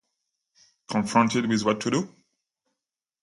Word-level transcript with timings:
Confronted 0.89 1.47
with 1.47 1.63
What 1.63 1.79
to 1.81 1.91
do? 1.91 2.15